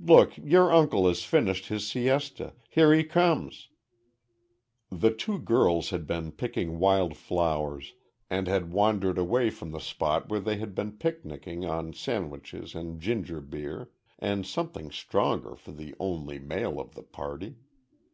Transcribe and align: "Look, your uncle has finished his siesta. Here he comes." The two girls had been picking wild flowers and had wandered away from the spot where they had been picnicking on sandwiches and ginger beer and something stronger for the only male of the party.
"Look, 0.00 0.38
your 0.38 0.72
uncle 0.72 1.06
has 1.08 1.24
finished 1.24 1.66
his 1.66 1.86
siesta. 1.86 2.54
Here 2.70 2.94
he 2.94 3.04
comes." 3.04 3.68
The 4.90 5.10
two 5.10 5.38
girls 5.38 5.90
had 5.90 6.06
been 6.06 6.32
picking 6.32 6.78
wild 6.78 7.18
flowers 7.18 7.92
and 8.30 8.46
had 8.48 8.72
wandered 8.72 9.18
away 9.18 9.50
from 9.50 9.72
the 9.72 9.80
spot 9.80 10.30
where 10.30 10.40
they 10.40 10.56
had 10.56 10.74
been 10.74 10.92
picnicking 10.92 11.66
on 11.66 11.92
sandwiches 11.92 12.74
and 12.74 12.98
ginger 12.98 13.42
beer 13.42 13.90
and 14.18 14.46
something 14.46 14.90
stronger 14.90 15.54
for 15.54 15.72
the 15.72 15.94
only 16.00 16.38
male 16.38 16.80
of 16.80 16.94
the 16.94 17.02
party. 17.02 17.56